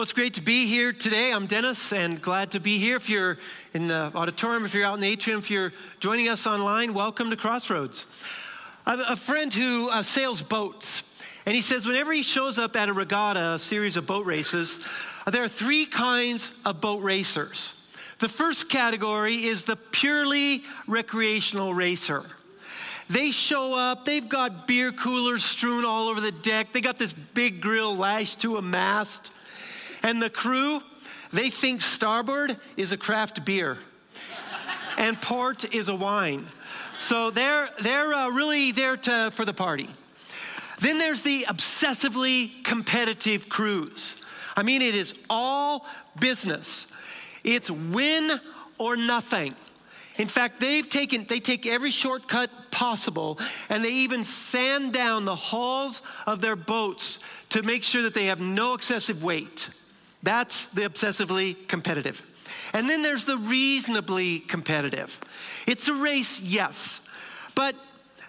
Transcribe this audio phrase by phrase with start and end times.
[0.00, 1.30] Well, it's great to be here today.
[1.30, 2.96] I'm Dennis and glad to be here.
[2.96, 3.36] If you're
[3.74, 7.28] in the auditorium, if you're out in the atrium, if you're joining us online, welcome
[7.28, 8.06] to Crossroads.
[8.86, 11.02] I have a friend who uh, sails boats,
[11.44, 14.88] and he says whenever he shows up at a regatta, a series of boat races,
[15.30, 17.74] there are three kinds of boat racers.
[18.20, 22.24] The first category is the purely recreational racer.
[23.10, 27.12] They show up, they've got beer coolers strewn all over the deck, they got this
[27.12, 29.30] big grill lashed to a mast.
[30.02, 30.82] And the crew,
[31.32, 33.78] they think starboard is a craft beer
[35.00, 36.46] and port is a wine.
[36.98, 39.88] So they're, they're uh, really there to, for the party.
[40.80, 44.22] Then there's the obsessively competitive crews.
[44.56, 45.86] I mean, it is all
[46.18, 46.86] business.
[47.44, 48.40] It's win
[48.78, 49.54] or nothing.
[50.18, 53.38] In fact, they've taken, they take every shortcut possible
[53.70, 57.20] and they even sand down the hulls of their boats
[57.50, 59.70] to make sure that they have no excessive weight.
[60.22, 62.22] That's the obsessively competitive.
[62.72, 65.18] And then there's the reasonably competitive.
[65.66, 67.00] It's a race, yes,
[67.54, 67.74] but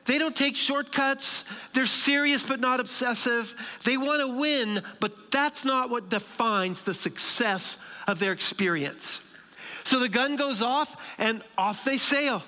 [0.05, 1.45] they don't take shortcuts.
[1.73, 3.53] They're serious but not obsessive.
[3.83, 9.19] They want to win, but that's not what defines the success of their experience.
[9.83, 12.43] So the gun goes off and off they sail.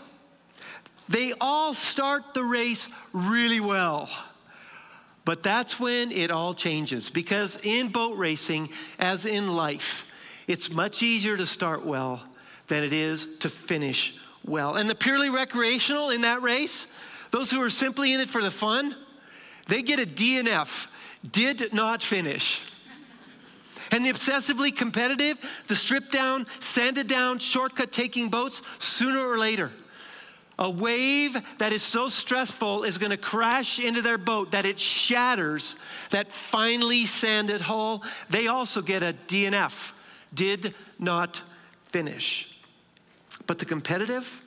[1.10, 4.10] They all start the race really well.
[5.26, 10.06] But that's when it all changes because in boat racing, as in life,
[10.48, 12.24] it's much easier to start well
[12.68, 14.76] than it is to finish well.
[14.76, 16.88] And the purely recreational in that race,
[17.32, 18.96] those who are simply in it for the fun,
[19.68, 20.88] they get a DNF,
[21.32, 22.62] did not finish.
[23.92, 25.38] And the obsessively competitive,
[25.68, 29.72] the stripped down, sanded down, shortcut taking boats, sooner or later,
[30.64, 34.80] a wave that is so stressful is going to crash into their boat that it
[34.80, 35.76] shatters
[36.10, 38.02] that finely sanded hull.
[38.30, 39.92] They also get a DNF,
[40.34, 41.42] did not
[41.88, 42.58] finish.
[43.46, 44.42] But the competitive,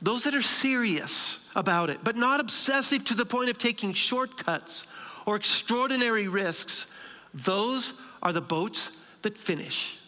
[0.00, 4.86] those that are serious about it, but not obsessive to the point of taking shortcuts
[5.26, 6.86] or extraordinary risks,
[7.34, 8.90] those are the boats
[9.20, 9.98] that finish.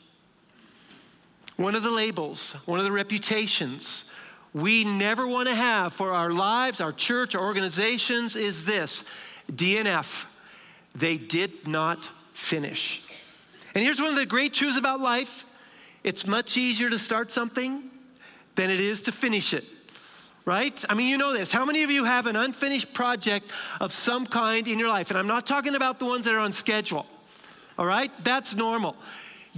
[1.56, 4.06] One of the labels, one of the reputations
[4.54, 9.04] we never want to have for our lives, our church, our organizations is this
[9.50, 10.26] DNF.
[10.94, 13.02] They did not finish.
[13.74, 15.44] And here's one of the great truths about life
[16.04, 17.82] it's much easier to start something
[18.54, 19.64] than it is to finish it.
[20.44, 20.82] Right?
[20.88, 21.52] I mean, you know this.
[21.52, 23.50] How many of you have an unfinished project
[23.80, 25.10] of some kind in your life?
[25.10, 27.04] And I'm not talking about the ones that are on schedule.
[27.78, 28.10] All right?
[28.24, 28.96] That's normal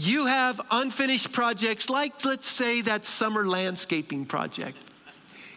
[0.00, 4.78] you have unfinished projects like, let's say, that summer landscaping project.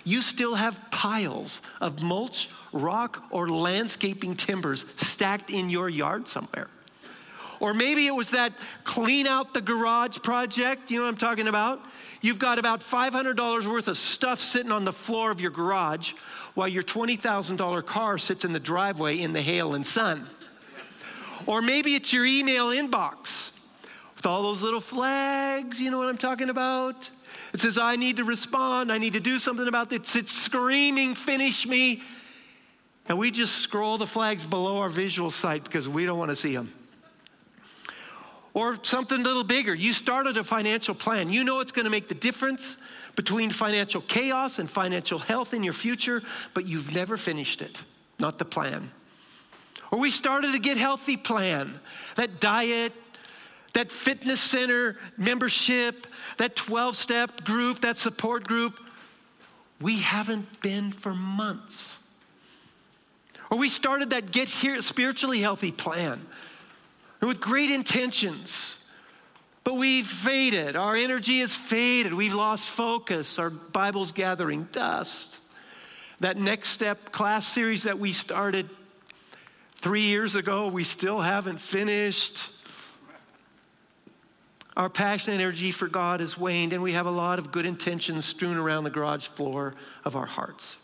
[0.04, 6.68] You still have piles of mulch, rock, or landscaping timbers stacked in your yard somewhere.
[7.62, 8.52] Or maybe it was that
[8.84, 10.92] clean out the garage project.
[10.92, 11.80] You know what I'm talking about?
[12.20, 16.12] You've got about $500 worth of stuff sitting on the floor of your garage
[16.54, 20.28] while your $20,000 car sits in the driveway in the hail and sun.
[21.46, 23.53] Or maybe it's your email inbox
[24.24, 27.10] with all those little flags, you know what I'm talking about?
[27.54, 30.16] It says, I need to respond, I need to do something about this.
[30.16, 32.02] It's screaming, finish me.
[33.10, 36.38] And we just scroll the flags below our visual sight because we don't want to
[36.38, 36.74] see them.
[38.54, 39.76] Or something a little bigger.
[39.76, 41.30] You started a financial plan.
[41.30, 42.78] You know it's going to make the difference
[43.18, 46.24] between financial chaos and financial health in your future,
[46.54, 47.82] but you've never finished it,
[48.20, 48.90] not the plan.
[49.92, 51.78] Or we started a get healthy plan,
[52.16, 52.94] that diet,
[53.74, 56.08] that fitness center membership,
[56.38, 58.80] that 12 step group, that support group,
[59.82, 62.00] we haven't been for months.
[63.50, 66.26] Or we started that get here spiritually healthy plan
[67.22, 68.90] with great intentions,
[69.64, 70.76] but we've faded.
[70.76, 72.14] Our energy has faded.
[72.14, 73.40] We've lost focus.
[73.40, 75.40] Our Bible's gathering dust.
[76.20, 78.70] That next step class series that we started
[79.76, 82.50] three years ago, we still haven't finished.
[84.76, 87.66] Our passion and energy for God has waned, and we have a lot of good
[87.66, 90.78] intentions strewn around the garage floor of our hearts.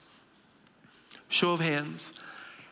[1.28, 2.12] Show of hands.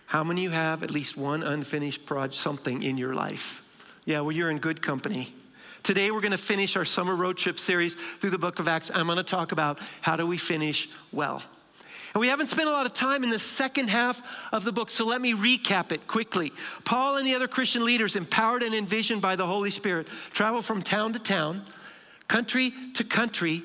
[0.08, 3.64] How many you have at least one unfinished project, something in your life?
[4.06, 5.34] Yeah, well, you're in good company.
[5.84, 8.92] Today, we're going to finish our summer road trip series through the book of Acts.
[8.94, 11.42] I'm going to talk about how do we finish well.
[12.14, 14.22] And we haven't spent a lot of time in the second half
[14.52, 16.52] of the book, so let me recap it quickly.
[16.86, 20.82] Paul and the other Christian leaders, empowered and envisioned by the Holy Spirit, travel from
[20.82, 21.64] town to town,
[22.28, 23.62] country to country,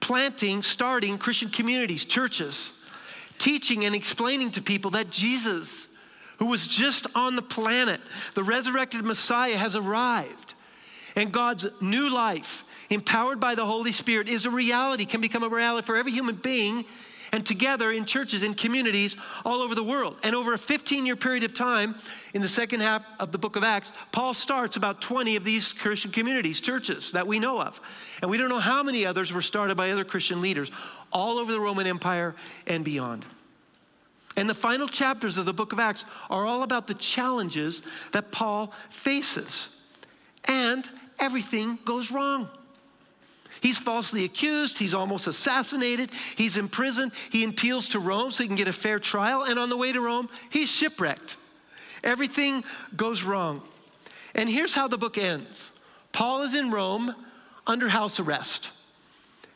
[0.00, 2.84] planting, starting Christian communities, churches,
[3.38, 5.88] teaching and explaining to people that Jesus,
[6.38, 8.00] who was just on the planet,
[8.34, 10.54] the resurrected Messiah, has arrived.
[11.16, 15.48] and God's new life, empowered by the Holy Spirit, is a reality, can become a
[15.48, 16.84] reality for every human being
[17.34, 20.16] and together in churches, in communities all over the world.
[20.22, 21.96] And over a 15 year period of time,
[22.32, 25.72] in the second half of the book of Acts, Paul starts about 20 of these
[25.72, 27.80] Christian communities, churches that we know of.
[28.22, 30.70] And we don't know how many others were started by other Christian leaders
[31.12, 32.36] all over the Roman Empire
[32.68, 33.24] and beyond.
[34.36, 37.82] And the final chapters of the book of Acts are all about the challenges
[38.12, 39.82] that Paul faces.
[40.46, 40.88] And
[41.18, 42.48] everything goes wrong.
[43.64, 44.76] He's falsely accused.
[44.76, 46.10] He's almost assassinated.
[46.36, 47.12] He's imprisoned.
[47.30, 49.42] He appeals to Rome so he can get a fair trial.
[49.42, 51.38] And on the way to Rome, he's shipwrecked.
[52.04, 52.62] Everything
[52.94, 53.62] goes wrong.
[54.34, 55.72] And here's how the book ends
[56.12, 57.14] Paul is in Rome
[57.66, 58.70] under house arrest.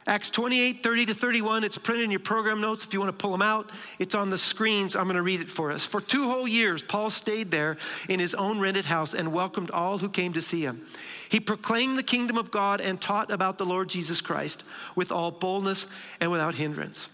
[0.07, 1.65] Acts 28, 30 to 31.
[1.65, 3.69] It's printed in your program notes if you want to pull them out.
[3.99, 4.97] It's on the screens.
[4.97, 5.85] I'm going to read it for us.
[5.85, 7.77] For two whole years, Paul stayed there
[8.09, 10.87] in his own rented house and welcomed all who came to see him.
[11.29, 14.63] He proclaimed the kingdom of God and taught about the Lord Jesus Christ
[14.95, 15.87] with all boldness
[16.21, 17.09] and without hindrance.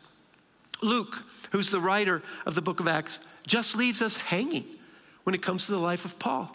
[0.83, 4.65] Luke, who's the writer of the book of Acts, just leaves us hanging
[5.25, 6.55] when it comes to the life of Paul.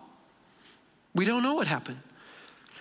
[1.14, 2.00] We don't know what happened.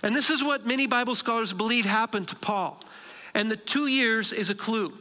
[0.01, 2.79] And this is what many Bible scholars believe happened to Paul.
[3.33, 4.93] And the two years is a clue.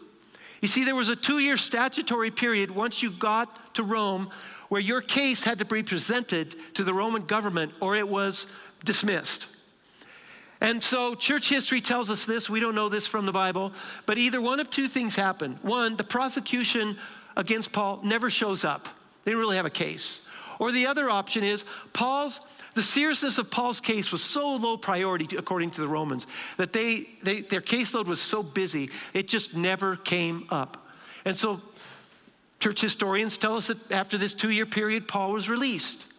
[0.60, 4.28] You see, there was a two year statutory period once you got to Rome
[4.68, 8.48] where your case had to be presented to the Roman government or it was
[8.84, 9.46] dismissed.
[10.60, 12.50] And so church history tells us this.
[12.50, 13.72] We don't know this from the Bible,
[14.06, 15.58] but either one of two things happened.
[15.62, 16.98] One, the prosecution
[17.36, 18.88] against Paul never shows up,
[19.24, 20.26] they didn't really have a case.
[20.58, 22.40] Or the other option is Paul's
[22.78, 26.28] the seriousness of Paul's case was so low priority, according to the Romans,
[26.58, 30.86] that they, they, their caseload was so busy, it just never came up.
[31.24, 31.60] And so,
[32.60, 36.12] church historians tell us that after this two year period, Paul was released.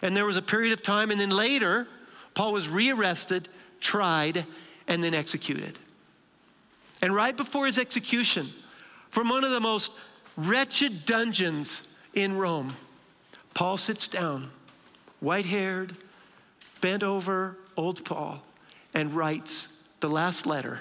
[0.00, 1.88] And there was a period of time, and then later,
[2.34, 3.48] Paul was rearrested,
[3.80, 4.44] tried,
[4.86, 5.78] and then executed.
[7.02, 8.50] And right before his execution,
[9.10, 9.92] from one of the most
[10.36, 12.74] wretched dungeons in Rome,
[13.54, 14.50] Paul sits down
[15.20, 15.96] white haired,
[16.80, 18.42] bent over old Paul,
[18.94, 20.80] and writes the last letter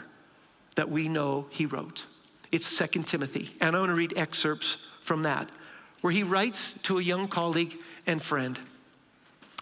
[0.75, 2.05] that we know he wrote.
[2.51, 3.55] It's Second Timothy.
[3.61, 5.49] And I want to read excerpts from that,
[6.01, 8.61] where he writes to a young colleague and friend.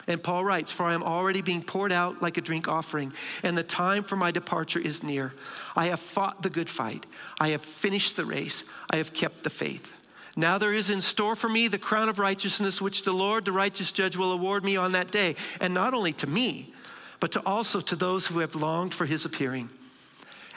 [0.08, 3.58] And Paul writes, For I am already being poured out like a drink offering, and
[3.58, 5.34] the time for my departure is near.
[5.76, 7.06] I have fought the good fight,
[7.40, 9.94] I have finished the race, I have kept the faith.
[10.36, 13.52] Now there is in store for me the crown of righteousness, which the Lord, the
[13.52, 16.74] righteous judge, will award me on that day, and not only to me,
[17.20, 19.70] but to also to those who have longed for his appearing.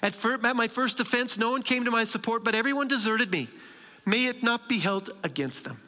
[0.03, 3.31] At, first, at my first offense, no one came to my support, but everyone deserted
[3.31, 3.49] me.
[4.05, 5.81] May it not be held against them.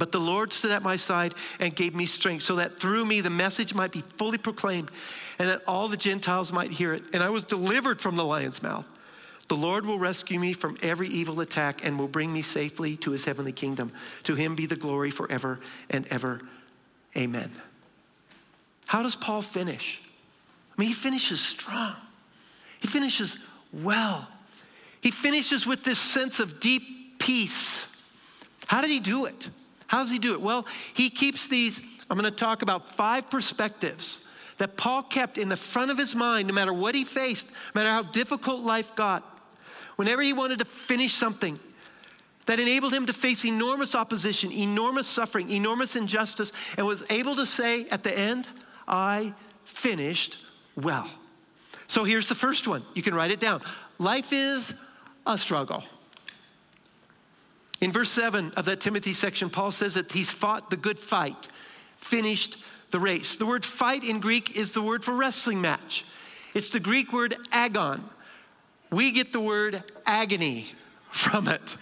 [0.00, 3.20] But the Lord stood at my side and gave me strength, so that through me
[3.20, 4.90] the message might be fully proclaimed,
[5.38, 7.02] and that all the Gentiles might hear it.
[7.12, 8.86] And I was delivered from the lion's mouth.
[9.48, 13.10] The Lord will rescue me from every evil attack and will bring me safely to
[13.10, 13.92] his heavenly kingdom.
[14.22, 15.60] To him be the glory forever
[15.90, 16.40] and ever.
[17.14, 17.52] Amen.
[18.86, 20.00] How does Paul finish?
[20.72, 21.94] I mean, he finishes strong,
[22.80, 23.36] he finishes
[23.70, 24.26] well.
[25.02, 27.86] He finishes with this sense of deep peace.
[28.66, 29.50] How did he do it?
[29.90, 30.40] How does he do it?
[30.40, 34.24] Well, he keeps these, I'm going to talk about five perspectives
[34.58, 37.80] that Paul kept in the front of his mind no matter what he faced, no
[37.80, 39.24] matter how difficult life got
[39.96, 41.58] whenever he wanted to finish something
[42.46, 47.44] that enabled him to face enormous opposition, enormous suffering, enormous injustice, and was able to
[47.44, 48.46] say at the end,
[48.86, 50.36] I finished
[50.76, 51.10] well.
[51.88, 52.84] So here's the first one.
[52.94, 53.60] You can write it down.
[53.98, 54.72] Life is
[55.26, 55.82] a struggle.
[57.80, 61.48] In verse 7 of that Timothy section, Paul says that he's fought the good fight,
[61.96, 63.36] finished the race.
[63.36, 66.04] The word fight in Greek is the word for wrestling match.
[66.54, 68.04] It's the Greek word agon,
[68.90, 70.72] we get the word agony
[71.10, 71.76] from it.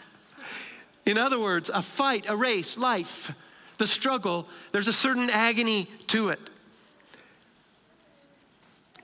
[1.07, 3.33] In other words, a fight, a race, life,
[3.79, 6.41] the struggle, there's a certain agony to it.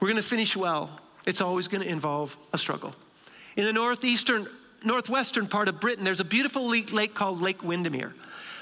[0.00, 1.00] We're going to finish well.
[1.24, 2.94] It's always going to involve a struggle.
[3.56, 4.46] In the northeastern,
[4.84, 8.14] northwestern part of Britain, there's a beautiful lake called Lake Windermere.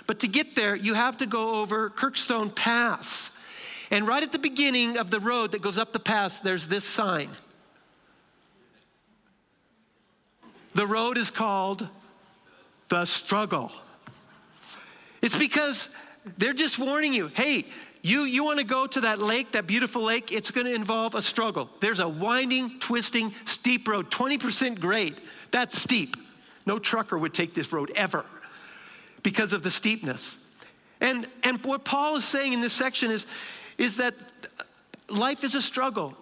[0.06, 3.30] But to get there, you have to go over Kirkstone Pass.
[3.90, 6.84] And right at the beginning of the road that goes up the pass, there's this
[6.84, 7.28] sign
[10.74, 11.86] The road is called
[12.88, 13.70] the struggle.
[15.20, 15.90] It's because
[16.38, 17.64] they're just warning you hey,
[18.02, 21.14] you, you want to go to that lake, that beautiful lake, it's going to involve
[21.14, 21.70] a struggle.
[21.80, 25.14] There's a winding, twisting, steep road, 20% grade.
[25.52, 26.16] That's steep.
[26.66, 28.24] No trucker would take this road ever
[29.22, 30.36] because of the steepness.
[31.00, 33.26] And, and what Paul is saying in this section is,
[33.78, 34.14] is that
[35.08, 36.16] life is a struggle.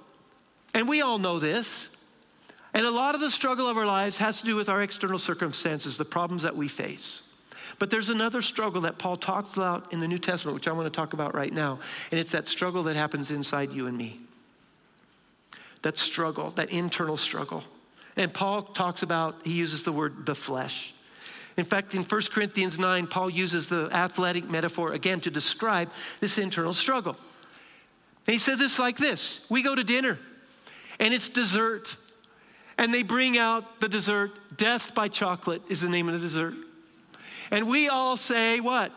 [0.75, 1.89] And we all know this.
[2.73, 5.19] And a lot of the struggle of our lives has to do with our external
[5.19, 7.29] circumstances, the problems that we face.
[7.79, 10.87] But there's another struggle that Paul talks about in the New Testament, which I want
[10.87, 11.81] to talk about right now.
[12.11, 14.21] And it's that struggle that happens inside you and me.
[15.83, 17.65] That struggle, that internal struggle.
[18.21, 20.93] And Paul talks about, he uses the word the flesh.
[21.57, 25.89] In fact, in 1 Corinthians 9, Paul uses the athletic metaphor again to describe
[26.21, 27.17] this internal struggle.
[28.27, 30.19] He says it's like this We go to dinner,
[30.99, 31.97] and it's dessert.
[32.77, 34.33] And they bring out the dessert.
[34.55, 36.55] Death by chocolate is the name of the dessert.
[37.51, 38.93] And we all say, What?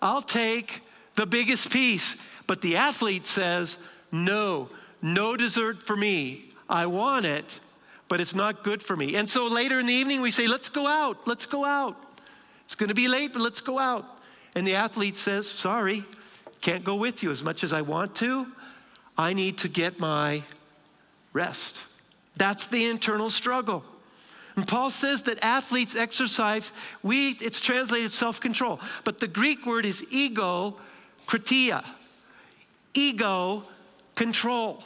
[0.00, 0.82] I'll take
[1.16, 2.16] the biggest piece.
[2.46, 3.78] But the athlete says,
[4.12, 4.70] No,
[5.02, 6.50] no dessert for me.
[6.68, 7.58] I want it,
[8.08, 9.16] but it's not good for me.
[9.16, 11.26] And so later in the evening, we say, Let's go out.
[11.26, 11.96] Let's go out.
[12.64, 14.04] It's to be late, but let's go out.
[14.54, 16.04] And the athlete says, Sorry,
[16.60, 18.46] can't go with you as much as I want to.
[19.16, 20.42] I need to get my
[21.32, 21.82] rest.
[22.36, 23.84] That's the internal struggle.
[24.56, 26.72] And Paul says that athletes exercise,
[27.02, 30.76] we, it's translated self control, but the Greek word is ego
[31.26, 31.84] kratia,
[32.94, 33.62] ego
[34.14, 34.82] control.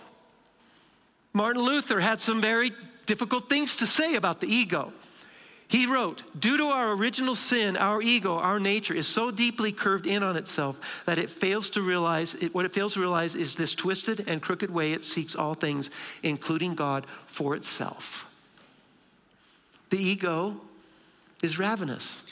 [1.32, 2.72] Martin Luther had some very
[3.12, 4.90] difficult things to say about the ego.
[5.68, 10.06] He wrote, Due to our original sin, our ego, our nature is so deeply curved
[10.06, 13.54] in on itself that it fails to realize, it, what it fails to realize is
[13.54, 15.90] this twisted and crooked way it seeks all things,
[16.22, 18.26] including God, for itself.
[19.90, 20.56] The ego
[21.42, 22.22] is ravenous.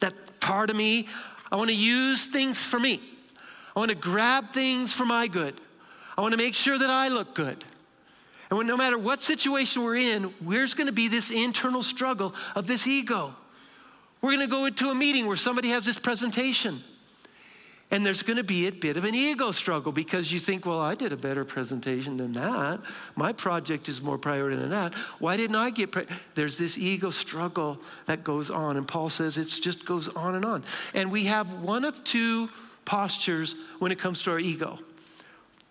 [0.00, 1.06] That part of me,
[1.50, 2.98] I want to use things for me.
[3.76, 5.54] I want to grab things for my good.
[6.16, 7.62] I want to make sure that I look good.
[8.52, 12.34] And when, no matter what situation we're in, there's going to be this internal struggle
[12.54, 13.34] of this ego.
[14.20, 16.82] We're going to go into a meeting where somebody has this presentation.
[17.90, 20.80] And there's going to be a bit of an ego struggle because you think, well,
[20.80, 22.80] I did a better presentation than that.
[23.16, 24.92] My project is more priority than that.
[25.18, 25.90] Why didn't I get?
[25.90, 26.04] Pre-?
[26.34, 30.44] There's this ego struggle that goes on, and Paul says it just goes on and
[30.44, 30.62] on.
[30.92, 32.50] And we have one of two
[32.84, 34.78] postures when it comes to our ego.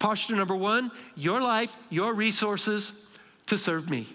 [0.01, 3.05] Posture number one your life, your resources
[3.46, 4.08] to serve me.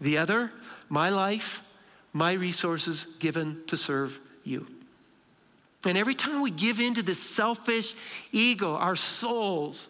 [0.00, 0.52] The other,
[0.88, 1.60] my life,
[2.12, 4.68] my resources given to serve you.
[5.84, 7.96] And every time we give in to this selfish
[8.30, 9.88] ego, our souls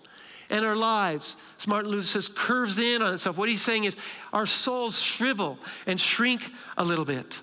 [0.48, 3.36] and our lives, as Martin Luther says, curves in on itself.
[3.36, 3.98] What he's saying is
[4.32, 7.42] our souls shrivel and shrink a little bit.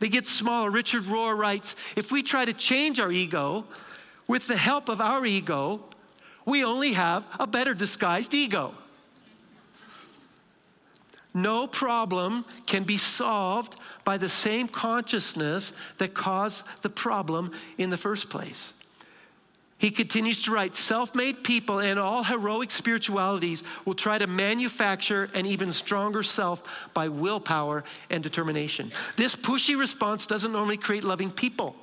[0.00, 0.68] They get smaller.
[0.68, 3.66] Richard Rohr writes if we try to change our ego
[4.26, 5.84] with the help of our ego,
[6.44, 8.74] we only have a better disguised ego.
[11.34, 17.96] No problem can be solved by the same consciousness that caused the problem in the
[17.96, 18.74] first place.
[19.78, 25.28] He continues to write self made people and all heroic spiritualities will try to manufacture
[25.34, 26.62] an even stronger self
[26.94, 28.92] by willpower and determination.
[29.16, 31.74] This pushy response doesn't normally create loving people.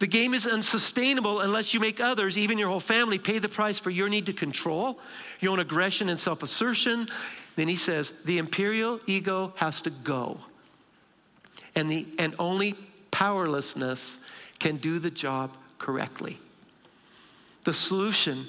[0.00, 3.78] The game is unsustainable unless you make others, even your whole family, pay the price
[3.78, 4.98] for your need to control,
[5.40, 7.08] your own aggression and self assertion.
[7.56, 10.38] Then he says, the imperial ego has to go.
[11.76, 12.74] And, the, and only
[13.10, 14.18] powerlessness
[14.58, 16.38] can do the job correctly.
[17.64, 18.46] The solution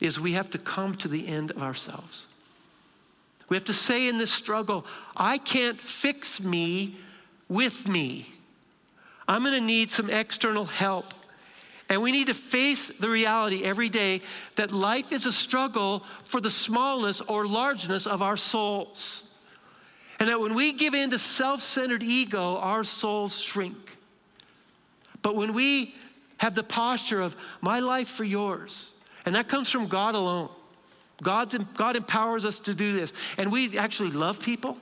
[0.00, 2.26] is we have to come to the end of ourselves.
[3.48, 4.84] We have to say in this struggle,
[5.16, 6.96] I can't fix me
[7.48, 8.34] with me.
[9.28, 11.12] I'm going to need some external help.
[11.90, 14.22] And we need to face the reality every day
[14.56, 19.36] that life is a struggle for the smallness or largeness of our souls.
[20.18, 23.96] And that when we give in to self centered ego, our souls shrink.
[25.22, 25.94] But when we
[26.38, 28.94] have the posture of my life for yours,
[29.24, 30.50] and that comes from God alone,
[31.22, 34.78] God's, God empowers us to do this, and we actually love people,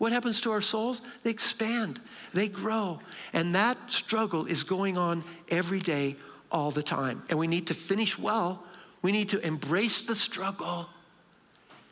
[0.00, 1.02] what happens to our souls?
[1.24, 2.00] They expand,
[2.32, 3.00] they grow.
[3.34, 6.16] And that struggle is going on every day,
[6.50, 7.22] all the time.
[7.28, 8.64] And we need to finish well.
[9.02, 10.88] We need to embrace the struggle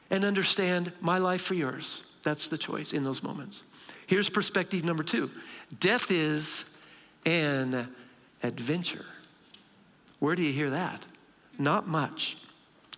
[0.08, 2.02] and understand my life for yours.
[2.22, 3.62] That's the choice in those moments.
[4.06, 5.30] Here's perspective number two
[5.78, 6.64] death is
[7.26, 7.94] an
[8.42, 9.04] adventure.
[10.18, 11.04] Where do you hear that?
[11.58, 12.38] Not much.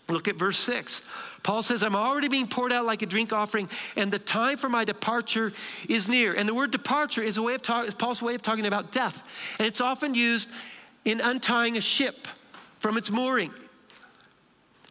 [0.09, 1.03] Look at verse six.
[1.43, 4.69] Paul says, I'm already being poured out like a drink offering, and the time for
[4.69, 5.53] my departure
[5.89, 6.35] is near.
[6.35, 8.93] And the word departure is, a way of talk, is Paul's way of talking about
[8.93, 9.25] death.
[9.59, 10.51] And it's often used
[11.05, 12.29] in untying a ship
[12.79, 13.51] from its mooring.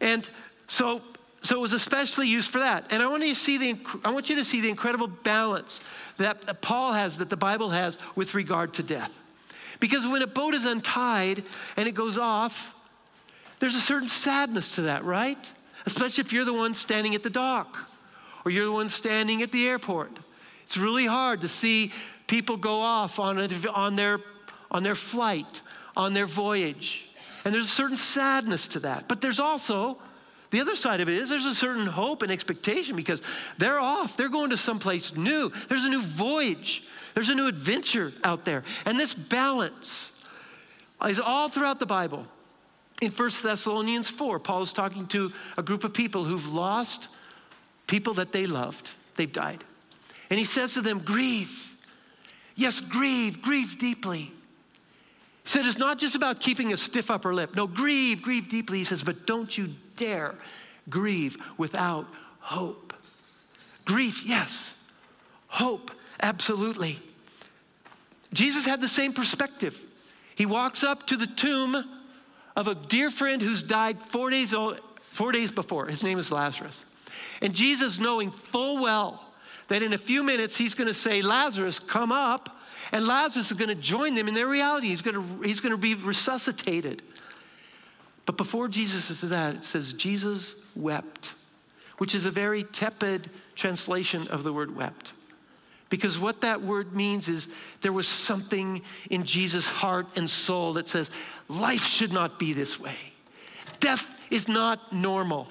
[0.00, 0.28] And
[0.66, 1.02] so,
[1.40, 2.86] so it was especially used for that.
[2.90, 5.82] And I want, you to see the, I want you to see the incredible balance
[6.16, 9.16] that Paul has, that the Bible has with regard to death.
[9.78, 11.42] Because when a boat is untied
[11.76, 12.74] and it goes off,
[13.60, 15.38] there's a certain sadness to that, right?
[15.86, 17.88] Especially if you're the one standing at the dock
[18.44, 20.10] or you're the one standing at the airport.
[20.64, 21.92] It's really hard to see
[22.26, 24.20] people go off on, a, on, their,
[24.70, 25.62] on their flight,
[25.96, 27.08] on their voyage.
[27.44, 29.08] And there's a certain sadness to that.
[29.08, 29.98] But there's also
[30.50, 33.22] the other side of it is there's a certain hope and expectation because
[33.58, 34.16] they're off.
[34.16, 35.50] They're going to someplace new.
[35.68, 36.84] There's a new voyage.
[37.14, 38.64] There's a new adventure out there.
[38.84, 40.26] And this balance
[41.06, 42.26] is all throughout the Bible.
[43.00, 47.08] In 1 Thessalonians 4, Paul is talking to a group of people who've lost
[47.86, 48.90] people that they loved.
[49.16, 49.64] They've died.
[50.28, 51.66] And he says to them, Grieve.
[52.56, 54.18] Yes, grieve, grieve deeply.
[54.20, 54.32] He
[55.44, 57.56] said, It's not just about keeping a stiff upper lip.
[57.56, 58.78] No, grieve, grieve deeply.
[58.78, 60.34] He says, But don't you dare
[60.88, 62.06] grieve without
[62.40, 62.92] hope.
[63.86, 64.74] Grief, yes.
[65.48, 65.90] Hope,
[66.22, 66.98] absolutely.
[68.32, 69.84] Jesus had the same perspective.
[70.34, 71.84] He walks up to the tomb
[72.56, 74.80] of a dear friend who's died four days, old,
[75.10, 75.86] four days before.
[75.86, 76.84] His name is Lazarus.
[77.42, 79.24] And Jesus, knowing full well
[79.68, 82.56] that in a few minutes he's going to say, Lazarus, come up.
[82.92, 84.88] And Lazarus is going to join them in their reality.
[84.88, 87.02] He's going to, he's going to be resuscitated.
[88.26, 91.34] But before Jesus says that, it says, Jesus wept,
[91.98, 95.12] which is a very tepid translation of the word wept.
[95.88, 97.48] Because what that word means is
[97.80, 101.10] there was something in Jesus' heart and soul that says,
[101.50, 102.96] life should not be this way.
[103.80, 105.48] Death is not normal.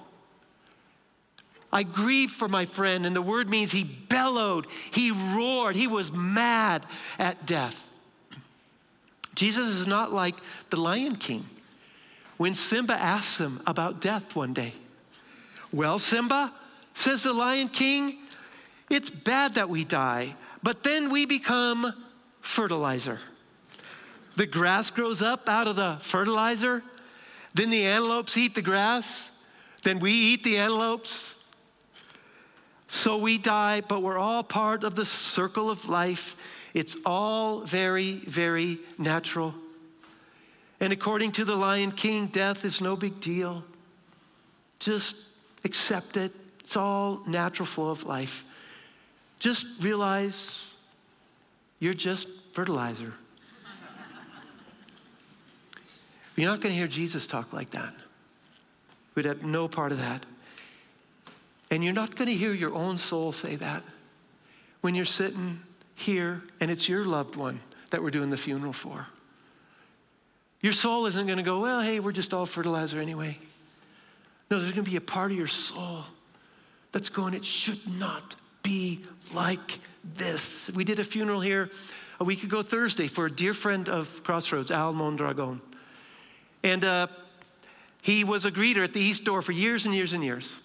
[1.72, 6.12] I grieve for my friend, and the word means he bellowed, he roared, he was
[6.12, 6.84] mad
[7.20, 7.88] at death.
[9.36, 10.36] Jesus is not like
[10.70, 11.46] the Lion King
[12.38, 14.74] when Simba asks him about death one day.
[15.72, 16.52] Well, Simba,
[16.94, 18.18] says the Lion King,
[18.90, 21.94] it's bad that we die, but then we become
[22.42, 23.20] fertilizer.
[24.40, 26.82] The grass grows up out of the fertilizer,
[27.56, 29.32] then the antelopes eat the grass,
[29.84, 31.36] then we eat the antelopes.
[32.88, 36.38] So we die, but we're all part of the circle of life.
[36.74, 39.54] It's all very, very natural.
[40.80, 43.66] And according to the Lion King, death is no big deal.
[44.80, 45.18] Just
[45.66, 46.32] accept it.
[46.62, 48.46] It's all natural flow of life.
[49.38, 50.66] Just realize
[51.82, 53.14] you're just fertilizer.
[56.42, 57.94] You're not going to hear Jesus talk like that.
[59.16, 60.26] We'd have no part of that.
[61.72, 63.84] And you're not going to hear your own soul say that
[64.82, 65.62] when you're sitting
[65.96, 67.60] here and it's your loved one
[67.92, 69.08] that we're doing the funeral for.
[70.62, 73.38] Your soul isn't going to go, well, hey, we're just all fertilizer anyway.
[74.50, 76.04] No, there's going to be a part of your soul
[76.92, 79.02] that's going, it should not be
[79.34, 79.80] like
[80.16, 80.72] this.
[80.72, 81.70] We did a funeral here
[82.20, 85.62] a week ago Thursday for a dear friend of Crossroads, Al Mondragon.
[86.64, 87.08] And uh,
[88.02, 90.58] he was a greeter at the East Door for years and years and years.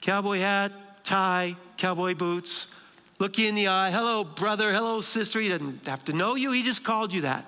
[0.00, 0.72] Cowboy hat,
[1.04, 2.74] tie, cowboy boots,
[3.18, 3.90] look you in the eye.
[3.90, 4.72] Hello, brother.
[4.72, 5.40] Hello, sister.
[5.40, 7.46] He didn't have to know you, he just called you that.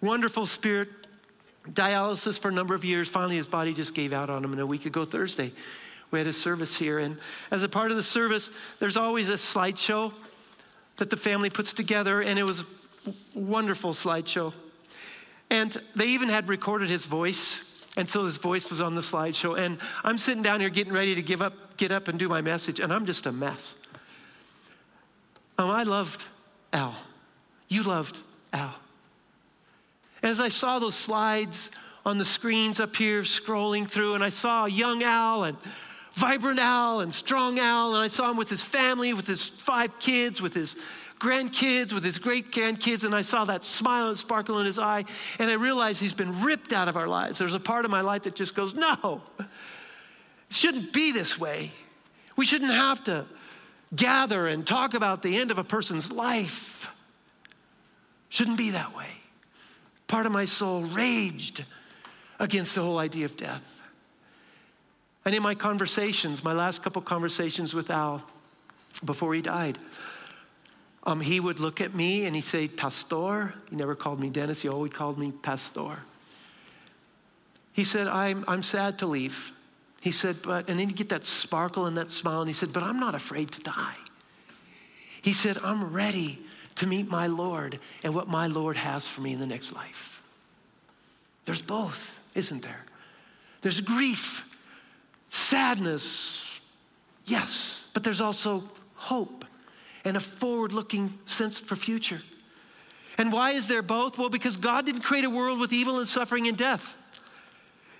[0.00, 0.88] Wonderful spirit,
[1.68, 3.08] dialysis for a number of years.
[3.08, 4.52] Finally, his body just gave out on him.
[4.52, 5.50] And a week ago, Thursday,
[6.12, 7.00] we had a service here.
[7.00, 7.18] And
[7.50, 10.14] as a part of the service, there's always a slideshow
[10.98, 12.20] that the family puts together.
[12.20, 12.62] And it was
[13.06, 14.52] a wonderful slideshow.
[15.50, 17.64] And they even had recorded his voice.
[17.96, 19.58] And so his voice was on the slideshow.
[19.58, 22.42] And I'm sitting down here getting ready to give up, get up and do my
[22.42, 22.80] message.
[22.80, 23.74] And I'm just a mess.
[25.58, 26.24] Um, I loved
[26.72, 26.94] Al.
[27.68, 28.20] You loved
[28.52, 28.74] Al.
[30.22, 31.70] As I saw those slides
[32.04, 35.56] on the screens up here scrolling through, and I saw young Al and
[36.12, 39.98] vibrant Al and strong Al, and I saw him with his family, with his five
[39.98, 40.76] kids, with his
[41.18, 45.04] grandkids, with his great grandkids, and I saw that smile and sparkle in his eye,
[45.38, 47.38] and I realized he's been ripped out of our lives.
[47.38, 49.46] There's a part of my life that just goes, no, it
[50.50, 51.72] shouldn't be this way.
[52.36, 53.26] We shouldn't have to
[53.94, 56.90] gather and talk about the end of a person's life.
[58.28, 59.08] Shouldn't be that way
[60.08, 61.64] part of my soul raged
[62.40, 63.80] against the whole idea of death.
[65.24, 68.24] And in my conversations, my last couple conversations with Al
[69.04, 69.78] before he died,
[71.08, 73.54] um, he would look at me and he'd say, Pastor.
[73.70, 76.00] He never called me Dennis, he always called me Pastor.
[77.72, 79.52] He said, I'm, I'm sad to leave.
[80.02, 82.74] He said, but, and then you get that sparkle and that smile, and he said,
[82.74, 83.96] but I'm not afraid to die.
[85.22, 86.40] He said, I'm ready
[86.74, 90.22] to meet my Lord and what my Lord has for me in the next life.
[91.46, 92.84] There's both, isn't there?
[93.62, 94.54] There's grief,
[95.30, 96.60] sadness,
[97.24, 99.46] yes, but there's also hope
[100.08, 102.20] and a forward looking sense for future.
[103.18, 104.16] And why is there both?
[104.18, 106.96] Well, because God didn't create a world with evil and suffering and death.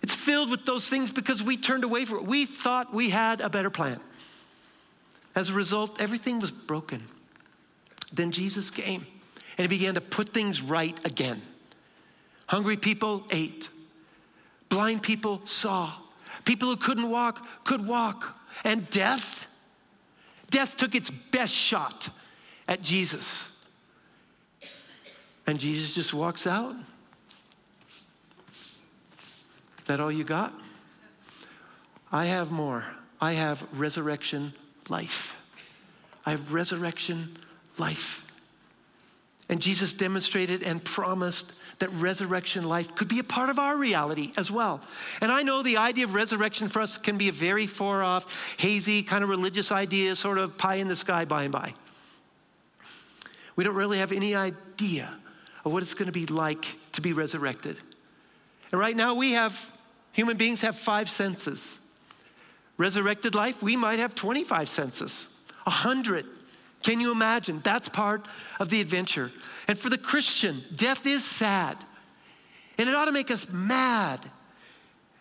[0.02, 2.24] It's filled with those things because we turned away from it.
[2.24, 4.00] We thought we had a better plan.
[5.34, 7.02] As a result, everything was broken.
[8.12, 9.06] Then Jesus came
[9.58, 11.42] and he began to put things right again.
[12.46, 13.68] Hungry people ate,
[14.68, 15.92] blind people saw,
[16.44, 19.46] people who couldn't walk could walk, and death,
[20.50, 22.10] death took its best shot
[22.66, 23.54] at Jesus.
[25.46, 26.74] And Jesus just walks out.
[29.86, 30.52] That all you got?
[32.12, 32.84] I have more.
[33.20, 34.52] I have resurrection
[34.88, 35.36] life.
[36.26, 37.36] I have resurrection
[37.78, 38.27] life.
[39.48, 44.32] And Jesus demonstrated and promised that resurrection life could be a part of our reality
[44.36, 44.80] as well.
[45.20, 48.26] And I know the idea of resurrection for us can be a very far off,
[48.58, 51.74] hazy, kind of religious idea, sort of pie in the sky by and by.
[53.56, 55.08] We don't really have any idea
[55.64, 57.78] of what it's going to be like to be resurrected.
[58.70, 59.72] And right now, we have,
[60.12, 61.78] human beings have five senses.
[62.76, 65.28] Resurrected life, we might have 25 senses,
[65.64, 66.26] 100.
[66.82, 67.60] Can you imagine?
[67.62, 68.26] That's part
[68.60, 69.30] of the adventure.
[69.66, 71.76] And for the Christian, death is sad.
[72.78, 74.20] And it ought to make us mad.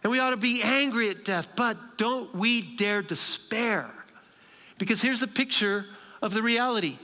[0.03, 3.89] And we ought to be angry at death, but don't we dare despair.
[4.77, 5.85] Because here's a picture
[6.21, 6.97] of the reality.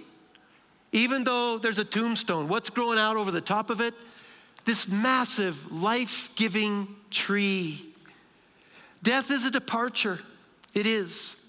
[0.92, 3.96] Even though there's a tombstone, what's growing out over the top of it?
[4.66, 7.82] This massive, life giving tree.
[9.02, 10.20] Death is a departure.
[10.74, 11.43] It is.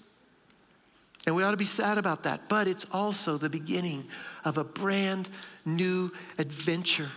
[1.25, 2.47] And we ought to be sad about that.
[2.47, 4.05] But it's also the beginning
[4.43, 5.29] of a brand
[5.65, 7.09] new adventure.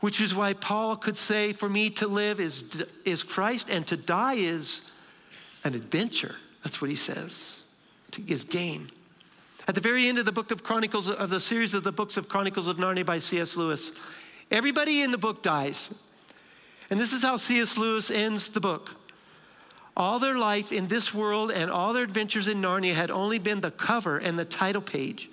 [0.00, 3.96] Which is why Paul could say, For me to live is, is Christ, and to
[3.96, 4.90] die is
[5.64, 6.36] an adventure.
[6.62, 7.60] That's what he says,
[8.26, 8.90] is gain.
[9.66, 12.16] At the very end of the book of Chronicles, of the series of the books
[12.16, 13.56] of Chronicles of Narnia by C.S.
[13.56, 13.92] Lewis,
[14.50, 15.92] everybody in the book dies.
[16.90, 17.76] And this is how C.S.
[17.76, 18.97] Lewis ends the book.
[19.98, 23.60] All their life in this world and all their adventures in Narnia had only been
[23.60, 25.28] the cover and the title page.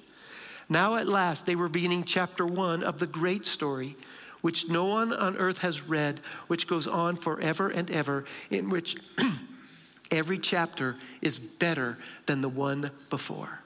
[0.67, 3.95] Now, at last, they were beginning chapter one of the great story,
[4.41, 8.97] which no one on earth has read, which goes on forever and ever, in which
[10.11, 13.59] every chapter is better than the one before.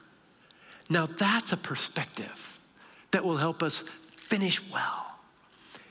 [0.89, 2.59] Now, that's a perspective
[3.11, 5.05] that will help us finish well.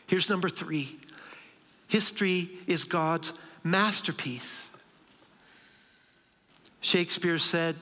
[0.06, 0.98] Here's number three
[1.86, 3.32] history is God's
[3.64, 4.67] masterpiece.
[6.88, 7.76] Shakespeare said,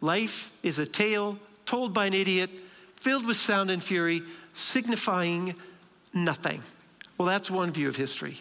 [0.00, 2.50] Life is a tale told by an idiot,
[2.96, 4.22] filled with sound and fury,
[4.54, 5.54] signifying
[6.12, 6.62] nothing.
[7.16, 8.38] Well, that's one view of history.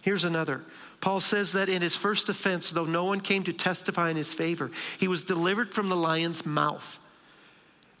[0.00, 0.62] Here's another.
[1.00, 4.32] Paul says that in his first offense, though no one came to testify in his
[4.32, 6.98] favor, he was delivered from the lion's mouth.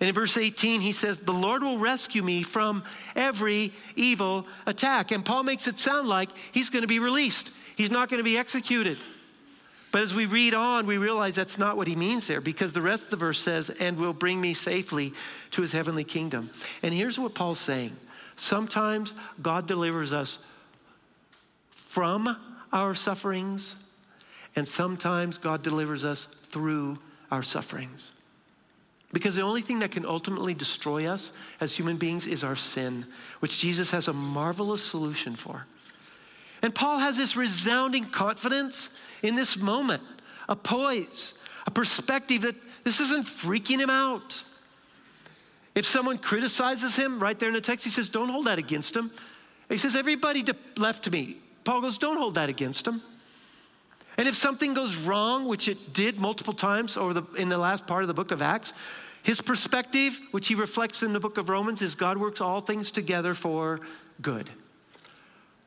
[0.00, 5.10] And in verse 18, he says, The Lord will rescue me from every evil attack.
[5.10, 8.24] And Paul makes it sound like he's going to be released, he's not going to
[8.24, 8.96] be executed.
[9.94, 12.82] But as we read on, we realize that's not what he means there because the
[12.82, 15.12] rest of the verse says, and will bring me safely
[15.52, 16.50] to his heavenly kingdom.
[16.82, 17.92] And here's what Paul's saying
[18.34, 20.40] sometimes God delivers us
[21.70, 22.36] from
[22.72, 23.76] our sufferings,
[24.56, 26.98] and sometimes God delivers us through
[27.30, 28.10] our sufferings.
[29.12, 33.06] Because the only thing that can ultimately destroy us as human beings is our sin,
[33.38, 35.66] which Jesus has a marvelous solution for.
[36.64, 38.88] And Paul has this resounding confidence
[39.22, 40.02] in this moment,
[40.48, 41.34] a poise,
[41.66, 44.42] a perspective that this isn't freaking him out.
[45.74, 48.96] If someone criticizes him right there in the text, he says, Don't hold that against
[48.96, 49.10] him.
[49.68, 50.42] He says, Everybody
[50.78, 51.36] left me.
[51.64, 53.02] Paul goes, Don't hold that against him.
[54.16, 57.86] And if something goes wrong, which it did multiple times over the, in the last
[57.86, 58.72] part of the book of Acts,
[59.22, 62.90] his perspective, which he reflects in the book of Romans, is God works all things
[62.90, 63.80] together for
[64.22, 64.48] good.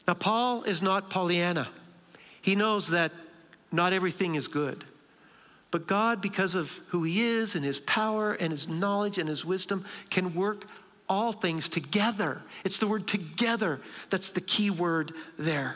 [0.07, 1.67] Now, Paul is not Pollyanna.
[2.41, 3.11] He knows that
[3.71, 4.83] not everything is good.
[5.69, 9.43] But God, because of who He is and His power and His knowledge and His
[9.43, 10.65] wisdom, can work
[11.09, 12.41] all things together.
[12.63, 15.75] It's the word together that's the key word there.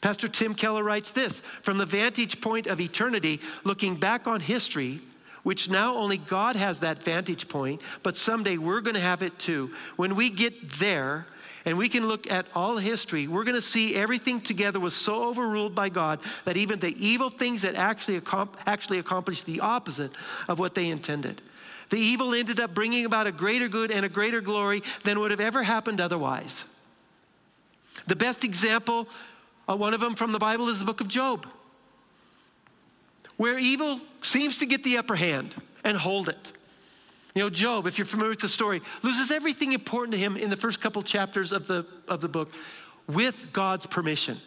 [0.00, 5.00] Pastor Tim Keller writes this from the vantage point of eternity, looking back on history,
[5.42, 9.38] which now only God has that vantage point, but someday we're going to have it
[9.38, 9.72] too.
[9.96, 11.26] When we get there,
[11.66, 15.24] and we can look at all history, we're going to see everything together was so
[15.24, 18.22] overruled by God that even the evil things that actually,
[18.64, 20.12] actually accomplished the opposite
[20.48, 21.42] of what they intended.
[21.90, 25.32] The evil ended up bringing about a greater good and a greater glory than would
[25.32, 26.64] have ever happened otherwise.
[28.06, 29.08] The best example,
[29.68, 31.46] uh, one of them from the Bible, is the book of Job,
[33.36, 36.52] where evil seems to get the upper hand and hold it.
[37.36, 40.48] You know, Job, if you're familiar with the story, loses everything important to him in
[40.48, 42.50] the first couple chapters of the, of the book
[43.06, 44.38] with God's permission.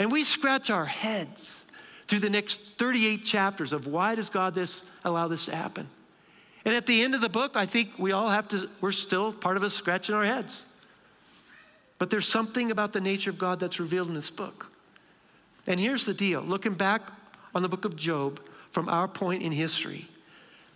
[0.00, 1.64] And we scratch our heads
[2.08, 5.88] through the next 38 chapters of why does God this allow this to happen?
[6.64, 9.32] And at the end of the book, I think we all have to, we're still
[9.32, 10.66] part of us scratching our heads.
[12.00, 14.72] But there's something about the nature of God that's revealed in this book.
[15.68, 17.12] And here's the deal looking back
[17.54, 18.40] on the book of Job
[18.72, 20.08] from our point in history.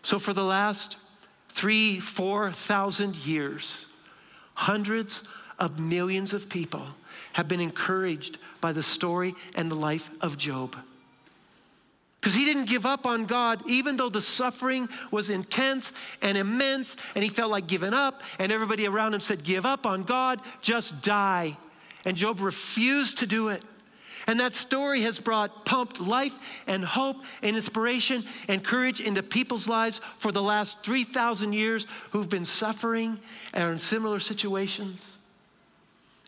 [0.02, 0.98] So, for the last
[1.56, 3.86] three, 4,000 years,
[4.52, 5.22] hundreds
[5.58, 6.86] of millions of people
[7.32, 10.76] have been encouraged by the story and the life of Job.
[12.20, 16.94] Because he didn't give up on God, even though the suffering was intense and immense,
[17.14, 20.42] and he felt like giving up, and everybody around him said, Give up on God,
[20.60, 21.56] just die.
[22.04, 23.64] And Job refused to do it.
[24.26, 26.36] And that story has brought pumped life
[26.66, 32.28] and hope and inspiration and courage into people's lives for the last 3,000 years who've
[32.28, 33.18] been suffering
[33.52, 35.16] and are in similar situations.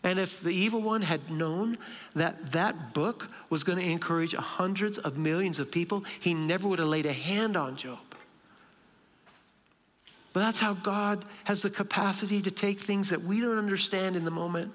[0.01, 1.77] And if the evil one had known
[2.15, 6.79] that that book was going to encourage hundreds of millions of people, he never would
[6.79, 7.99] have laid a hand on Job.
[10.31, 14.23] But that's how God has the capacity to take things that we don't understand in
[14.23, 14.71] the moment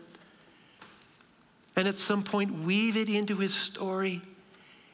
[1.77, 4.23] and at some point weave it into his story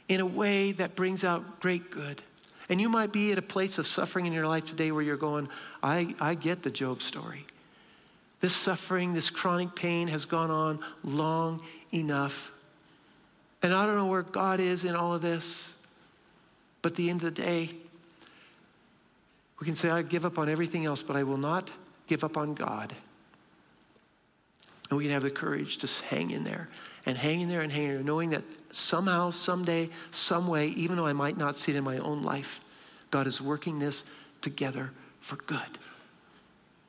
[0.09, 2.23] in a way that brings out great good.
[2.69, 5.16] And you might be at a place of suffering in your life today where you're
[5.16, 5.49] going,
[5.83, 7.45] I, I get the Job story.
[8.40, 11.62] This suffering, this chronic pain has gone on long
[11.93, 12.53] enough.
[13.62, 15.75] And I don't know where God is in all of this,
[16.81, 17.71] but at the end of the day,
[19.61, 21.71] we can say, I give up on everything else, but I will not
[22.07, 22.95] give up on God.
[24.90, 26.68] And we can have the courage to hang in there
[27.07, 30.96] and hang in there and hang in there, knowing that somehow, someday, some way, even
[30.96, 32.61] though I might not see it in my own life,
[33.11, 34.05] God is working this
[34.42, 35.79] together for good.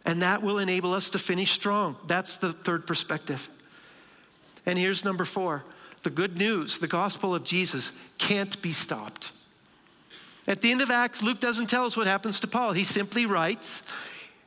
[0.03, 1.95] And that will enable us to finish strong.
[2.07, 3.47] That's the third perspective.
[4.65, 5.63] And here's number four
[6.03, 9.31] the good news, the gospel of Jesus, can't be stopped.
[10.47, 12.73] At the end of Acts, Luke doesn't tell us what happens to Paul.
[12.73, 13.83] He simply writes,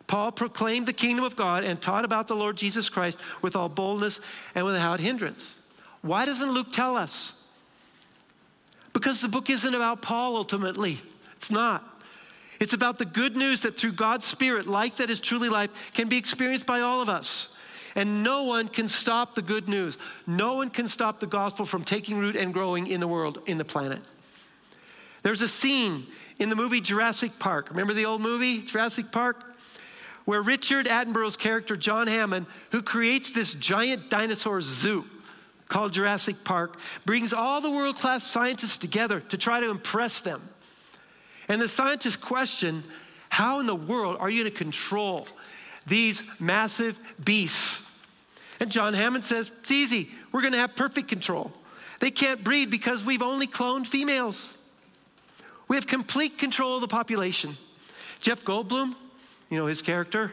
[0.06, 3.68] Paul proclaimed the kingdom of God and taught about the Lord Jesus Christ with all
[3.68, 4.20] boldness
[4.54, 5.56] and without hindrance.
[6.02, 7.48] Why doesn't Luke tell us?
[8.92, 11.00] Because the book isn't about Paul ultimately.
[11.36, 11.82] It's not.
[12.60, 16.08] It's about the good news that through God's Spirit, life that is truly life can
[16.08, 17.56] be experienced by all of us.
[17.96, 19.98] And no one can stop the good news.
[20.26, 23.58] No one can stop the gospel from taking root and growing in the world, in
[23.58, 24.00] the planet.
[25.22, 26.06] There's a scene
[26.38, 27.70] in the movie Jurassic Park.
[27.70, 29.53] Remember the old movie, Jurassic Park?
[30.24, 35.04] Where Richard Attenborough's character, John Hammond, who creates this giant dinosaur zoo
[35.68, 40.42] called Jurassic Park, brings all the world class scientists together to try to impress them.
[41.48, 42.84] And the scientists question
[43.28, 45.26] how in the world are you going to control
[45.86, 47.80] these massive beasts?
[48.60, 50.08] And John Hammond says, It's easy.
[50.32, 51.52] We're going to have perfect control.
[52.00, 54.54] They can't breed because we've only cloned females.
[55.68, 57.56] We have complete control of the population.
[58.20, 58.94] Jeff Goldblum,
[59.54, 60.32] you know his character?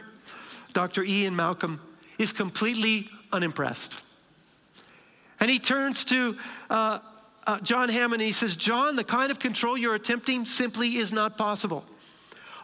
[0.72, 1.04] Dr.
[1.04, 1.80] Ian Malcolm
[2.18, 4.02] is completely unimpressed.
[5.38, 6.36] And he turns to
[6.68, 6.98] uh,
[7.46, 11.12] uh, John Hammond and he says, John, the kind of control you're attempting simply is
[11.12, 11.84] not possible.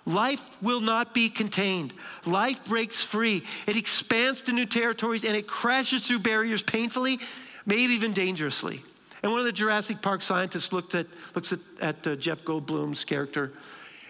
[0.04, 1.92] Life will not be contained.
[2.26, 3.44] Life breaks free.
[3.66, 7.20] It expands to new territories and it crashes through barriers painfully,
[7.66, 8.82] maybe even dangerously.
[9.22, 13.04] And one of the Jurassic Park scientists looked at, looks at, at uh, Jeff Goldblum's
[13.04, 13.52] character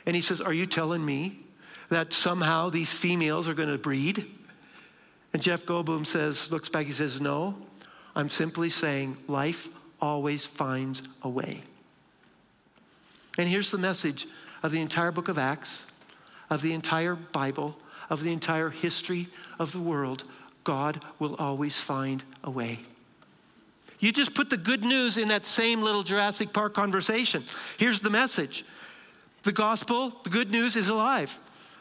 [0.06, 1.40] and he says, Are you telling me
[1.90, 4.26] that somehow these females are going to breed?
[5.32, 7.54] And Jeff Goldblum says, looks back, he says, No,
[8.16, 9.68] I'm simply saying life
[10.00, 11.62] always finds a way.
[13.38, 14.26] And here's the message
[14.62, 15.86] of the entire book of Acts,
[16.50, 17.76] of the entire Bible,
[18.10, 20.24] of the entire history of the world
[20.64, 22.80] God will always find a way.
[24.00, 27.42] You just put the good news in that same little Jurassic Park conversation.
[27.78, 28.64] Here's the message
[29.44, 31.38] the gospel, the good news is alive.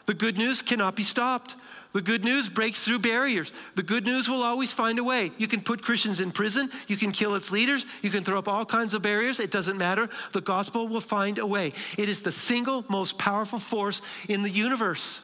[0.08, 1.54] The good news cannot be stopped.
[1.92, 3.52] The good news breaks through barriers.
[3.74, 5.32] The good news will always find a way.
[5.36, 8.48] You can put Christians in prison, you can kill its leaders, you can throw up
[8.48, 9.38] all kinds of barriers.
[9.38, 10.08] It doesn't matter.
[10.32, 11.74] The gospel will find a way.
[11.98, 15.20] It is the single most powerful force in the universe.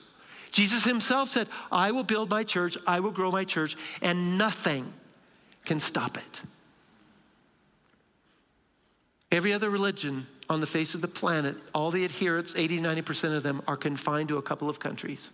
[0.50, 4.92] Jesus himself said, I will build my church, I will grow my church, and nothing
[5.64, 6.42] can stop it.
[9.32, 13.42] Every other religion on the face of the planet, all the adherents, 80, 90% of
[13.42, 15.30] them, are confined to a couple of countries,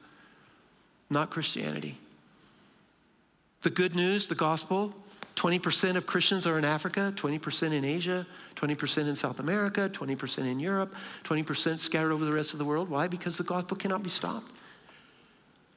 [1.09, 1.99] not Christianity.
[3.62, 4.94] The good news, the gospel,
[5.37, 10.61] 20% of Christians are in Africa, 20% in Asia, 20% in South America, 20% in
[10.61, 10.94] Europe,
[11.25, 12.88] 20% scattered over the rest of the world.
[12.88, 13.09] Why?
[13.09, 14.51] Because the gospel cannot be stopped.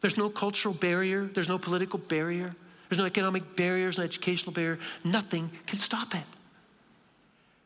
[0.01, 2.55] There's no cultural barrier, there's no political barrier,
[2.89, 4.77] there's no economic barriers, no educational barrier.
[5.03, 6.23] Nothing can stop it.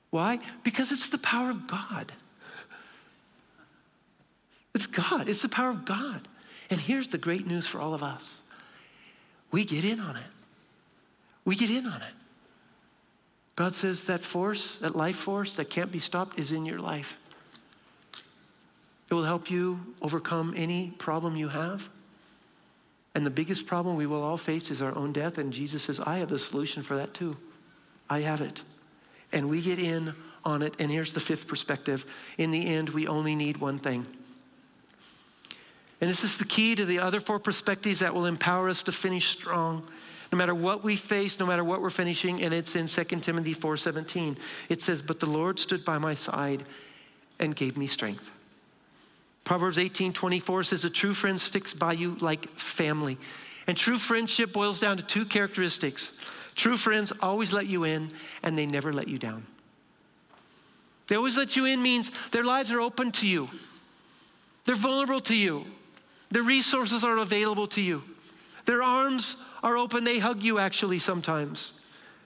[0.09, 0.39] Why?
[0.63, 2.11] Because it's the power of God.
[4.73, 6.27] It's God, it's the power of God.
[6.69, 8.41] And here's the great news for all of us
[9.51, 10.23] we get in on it.
[11.45, 12.13] We get in on it.
[13.55, 17.17] God says that force, that life force that can't be stopped, is in your life.
[19.09, 21.89] It will help you overcome any problem you have.
[23.15, 25.39] And the biggest problem we will all face is our own death.
[25.39, 27.37] And Jesus says, I have the solution for that too.
[28.09, 28.61] I have it.
[29.31, 30.13] And we get in
[30.45, 30.75] on it.
[30.79, 32.05] And here's the fifth perspective
[32.37, 34.05] in the end, we only need one thing.
[35.99, 38.91] And this is the key to the other four perspectives that will empower us to
[38.91, 39.87] finish strong.
[40.31, 43.53] No matter what we face, no matter what we're finishing, and it's in 2 Timothy
[43.53, 44.37] 4:17.
[44.69, 46.65] It says, "But the Lord stood by my side
[47.39, 48.29] and gave me strength."
[49.47, 53.17] Proverbs 18 24 says, A true friend sticks by you like family.
[53.65, 56.11] And true friendship boils down to two characteristics.
[56.57, 58.09] True friends always let you in,
[58.41, 59.45] and they never let you down.
[61.07, 63.47] They always let you in means their lives are open to you,
[64.65, 65.65] they're vulnerable to you,
[66.31, 68.01] their resources are available to you,
[68.65, 70.03] their arms are open.
[70.03, 71.73] They hug you actually sometimes.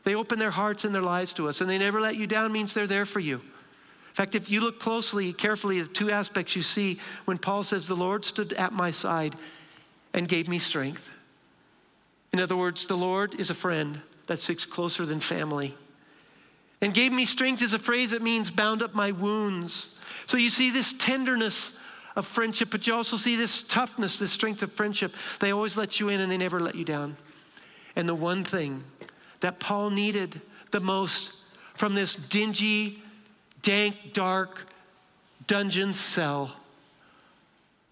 [0.04, 2.52] They open their hearts and their lives to us, and they never let you down
[2.52, 3.36] means they're there for you.
[3.36, 7.88] In fact, if you look closely, carefully at two aspects you see when Paul says,
[7.88, 9.36] The Lord stood at my side
[10.13, 11.12] and gave me strength.
[12.34, 15.76] In other words, the Lord is a friend that sticks closer than family.
[16.80, 20.00] And gave me strength is a phrase that means bound up my wounds.
[20.26, 21.78] So you see this tenderness
[22.15, 25.13] of friendship, but you also see this toughness, this strength of friendship.
[25.41, 27.17] They always let you in and they never let you down.
[27.98, 28.86] And the one thing
[29.41, 30.39] that Paul needed
[30.72, 31.34] the most
[31.76, 33.04] from this dingy,
[33.62, 34.65] dank, dark
[35.46, 36.56] dungeon cell.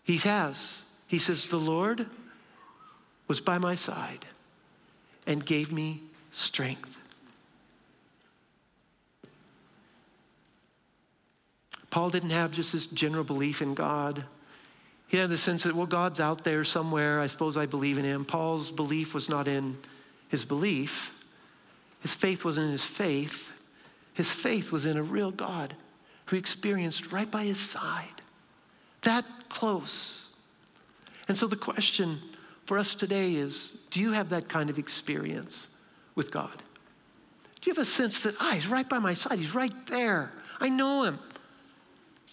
[0.06, 0.86] He has.
[1.06, 2.06] He says, The Lord
[3.28, 4.26] was by my side
[5.28, 6.98] and gave me strength.
[11.90, 14.24] Paul didn't have just this general belief in God.
[15.08, 17.20] He had the sense that, well, God's out there somewhere.
[17.20, 18.26] I suppose I believe in him.
[18.26, 19.78] Paul's belief was not in
[20.28, 21.12] his belief,
[22.02, 23.52] his faith was in his faith.
[24.14, 25.76] His faith was in a real God
[26.26, 28.22] who experienced right by his side,
[29.04, 30.36] that close.
[31.30, 32.20] And so the question
[32.66, 35.70] for us today is do you have that kind of experience
[36.20, 36.52] with God?
[37.62, 40.34] Do you have a sense that, ah, he's right by my side, he's right there?
[40.60, 41.18] I know him,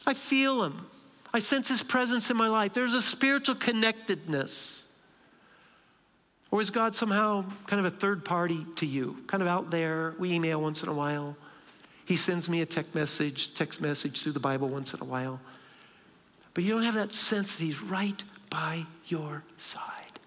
[0.04, 0.86] I feel him,
[1.32, 2.72] I sense his presence in my life.
[2.72, 4.92] There's a spiritual connectedness.
[6.50, 10.14] Or is God somehow kind of a third party to you, kind of out there?
[10.18, 11.36] We email once in a while.
[12.06, 15.38] He sends me a text message, text message through the Bible once in a while.
[16.54, 18.20] But you don't have that sense that He's right
[18.50, 20.18] by your side.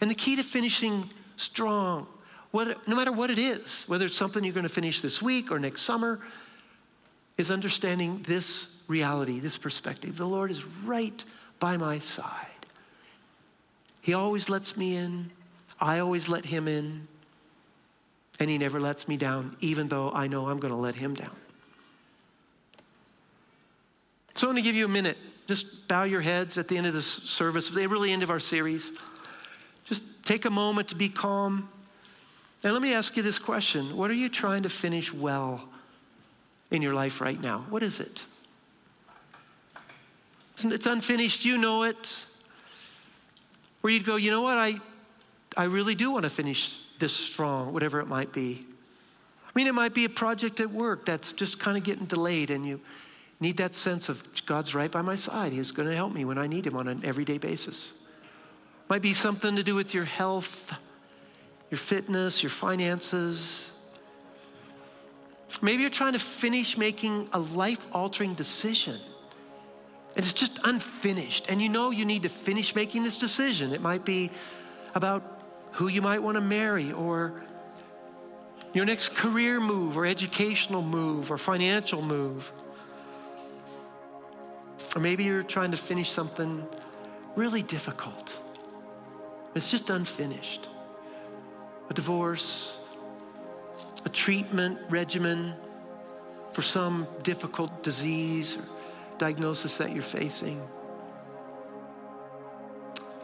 [0.00, 2.06] And the key to finishing strong,
[2.52, 5.50] what, no matter what it is, whether it's something you're going to finish this week
[5.50, 6.20] or next summer,
[7.36, 10.16] is understanding this reality, this perspective.
[10.16, 11.24] The Lord is right
[11.58, 12.46] by my side.
[14.02, 15.30] He always lets me in.
[15.80, 17.08] I always let him in
[18.38, 21.14] and he never lets me down, even though I know I'm going to let him
[21.14, 21.36] down.
[24.34, 25.16] So I'm going to give you a minute.
[25.46, 28.40] Just bow your heads at the end of this service, the really end of our
[28.40, 28.92] series.
[29.84, 31.68] Just take a moment to be calm.
[32.64, 35.68] And let me ask you this question What are you trying to finish well
[36.70, 37.64] in your life right now?
[37.68, 38.24] What is it?
[40.64, 42.26] It's unfinished, you know it.
[43.80, 44.74] Where you'd go, you know what, I,
[45.56, 48.64] I really do want to finish this strong, whatever it might be.
[49.44, 52.50] I mean, it might be a project at work that's just kind of getting delayed,
[52.50, 52.80] and you
[53.40, 55.52] need that sense of God's right by my side.
[55.52, 57.94] He's going to help me when I need Him on an everyday basis.
[58.88, 60.72] Might be something to do with your health,
[61.72, 63.72] your fitness, your finances.
[65.62, 69.00] Maybe you're trying to finish making a life altering decision.
[70.14, 71.46] And it's just unfinished.
[71.48, 73.72] And you know you need to finish making this decision.
[73.72, 74.30] It might be
[74.94, 75.22] about
[75.70, 77.42] who you might want to marry or
[78.74, 82.52] your next career move or educational move or financial move.
[84.94, 86.66] Or maybe you're trying to finish something
[87.34, 88.38] really difficult.
[89.54, 90.68] It's just unfinished.
[91.92, 92.80] A divorce,
[94.06, 95.52] a treatment regimen
[96.54, 98.62] for some difficult disease or
[99.18, 100.66] diagnosis that you're facing.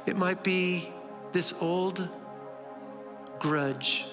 [0.05, 0.91] It might be
[1.33, 2.07] this old
[3.39, 4.05] grudge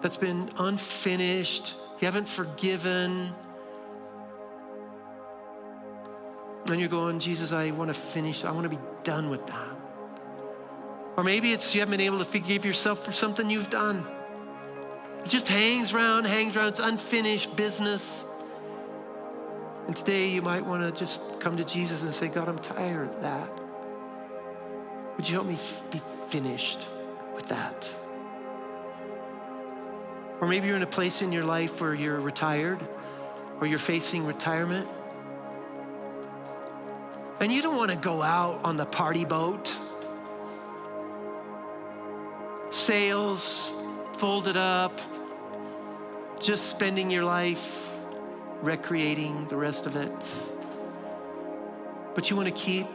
[0.00, 3.34] that's been unfinished, you haven't forgiven.
[6.70, 9.67] And you're going, Jesus, I want to finish, I want to be done with that.
[11.18, 14.06] Or maybe it's you haven't been able to forgive yourself for something you've done.
[15.24, 16.68] It just hangs around, hangs around.
[16.68, 18.24] It's unfinished business.
[19.88, 23.08] And today you might want to just come to Jesus and say, God, I'm tired
[23.08, 23.50] of that.
[25.16, 25.58] Would you help me
[25.90, 26.86] be finished
[27.34, 27.92] with that?
[30.40, 32.78] Or maybe you're in a place in your life where you're retired
[33.60, 34.88] or you're facing retirement.
[37.40, 39.76] And you don't want to go out on the party boat.
[42.88, 43.70] Sails
[44.16, 44.98] folded up,
[46.40, 47.94] just spending your life
[48.62, 50.10] recreating the rest of it.
[52.14, 52.86] But you want to keep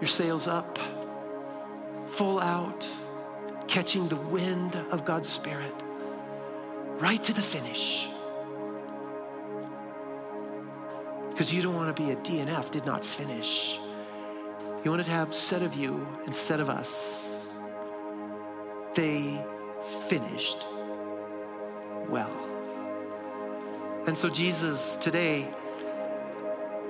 [0.00, 0.80] your sails up,
[2.06, 2.92] full out,
[3.68, 5.74] catching the wind of God's Spirit
[6.98, 8.08] right to the finish.
[11.30, 13.78] Because you don't want to be a DNF, did not finish.
[14.82, 17.25] You want to have said of you instead of us,
[18.96, 19.38] they
[20.08, 20.66] finished
[22.08, 22.32] well.
[24.06, 25.48] And so, Jesus, today,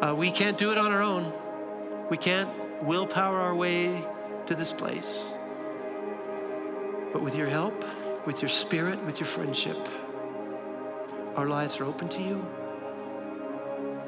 [0.01, 1.33] uh, we can't do it on our own.
[2.09, 2.51] We can't
[2.83, 4.05] willpower our way
[4.47, 5.35] to this place.
[7.13, 7.85] But with your help,
[8.27, 9.89] with your spirit, with your friendship,
[11.35, 12.47] our lives are open to you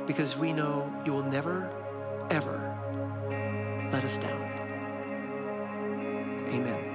[0.07, 1.71] because we know you will never,
[2.31, 2.77] ever
[3.93, 4.43] let us down.
[6.49, 6.88] Amen.